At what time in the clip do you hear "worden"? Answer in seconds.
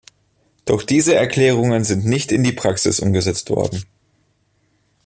3.51-3.83